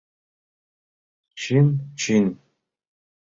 —Чын, 1.39 1.67
чын. 1.99 2.25